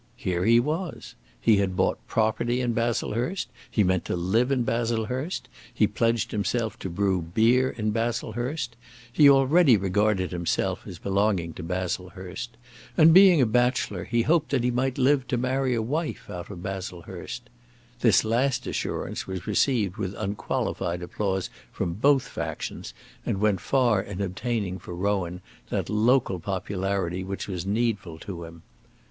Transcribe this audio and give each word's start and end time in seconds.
Here 0.15 0.45
he 0.45 0.59
was. 0.59 1.13
He 1.39 1.57
had 1.57 1.75
bought 1.75 1.99
property 2.07 2.59
in 2.59 2.73
Baslehurst. 2.73 3.49
He 3.69 3.83
meant 3.83 4.03
to 4.05 4.15
live 4.15 4.51
in 4.51 4.63
Baslehurst. 4.63 5.47
He 5.71 5.85
pledged 5.85 6.31
himself 6.31 6.79
to 6.79 6.89
brew 6.89 7.21
beer 7.21 7.69
in 7.69 7.91
Baslehurst. 7.91 8.75
He 9.13 9.29
already 9.29 9.77
regarded 9.77 10.31
himself 10.31 10.87
as 10.87 10.97
belonging 10.97 11.53
to 11.53 11.61
Baslehurst. 11.61 12.49
And, 12.97 13.13
being 13.13 13.41
a 13.41 13.45
bachelor, 13.45 14.05
he 14.05 14.23
hoped 14.23 14.49
that 14.49 14.63
he 14.63 14.71
might 14.71 14.97
live 14.97 15.27
to 15.27 15.37
marry 15.37 15.75
a 15.75 15.83
wife 15.83 16.31
out 16.31 16.49
of 16.49 16.63
Baslehurst. 16.63 17.41
This 17.99 18.23
last 18.25 18.65
assurance 18.65 19.27
was 19.27 19.45
received 19.45 19.97
with 19.97 20.15
unqualified 20.17 21.03
applause 21.03 21.51
from 21.71 21.93
both 21.93 22.27
factions, 22.27 22.95
and 23.23 23.39
went 23.39 23.61
far 23.61 24.01
in 24.01 24.19
obtaining 24.19 24.79
for 24.79 24.95
Rowan 24.95 25.41
that 25.69 25.91
local 25.91 26.39
popularity 26.39 27.23
which 27.23 27.47
was 27.47 27.67
needful 27.67 28.17
to 28.17 28.45
him. 28.45 28.63